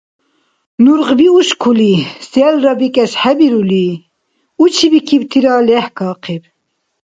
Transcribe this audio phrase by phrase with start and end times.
[0.83, 1.93] Нургъби ушкули,
[2.29, 3.85] селра бикӀес хӀебирули
[4.63, 6.43] учибикибтира лехӀкахъиб.